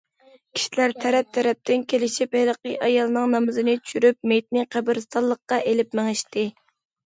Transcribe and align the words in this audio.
كىشىلەر 0.57 0.93
تەرەپ- 1.03 1.29
تەرەپتىن 1.37 1.83
كېلىشىپ 1.93 2.33
ھېلىقى 2.39 2.73
ئايالنىڭ 2.87 3.29
نامىزىنى 3.35 3.77
چۈشۈرۈپ، 3.85 4.19
مېيىتىنى 4.33 4.67
قەبرىستانلىققا 4.79 5.63
ئېلىپ 5.71 5.97
مېڭىشتى. 6.03 6.49